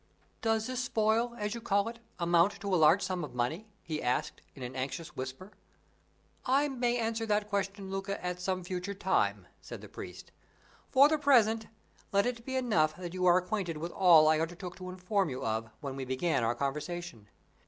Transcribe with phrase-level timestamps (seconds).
[0.41, 4.01] "Does this spoil, as you call it, amount to a large sum of money?" he
[4.01, 5.51] asked, in an anxious whisper.
[6.43, 10.31] "I may answer that question, Luca, at some future time," said the priest.
[10.89, 11.67] "For the present,
[12.11, 15.45] let it be enough that you are acquainted with all I undertook to inform you
[15.45, 17.27] of when we began our conversation.